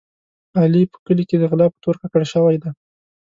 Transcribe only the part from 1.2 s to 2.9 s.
کې د غلا په تور ککړ شوی دی.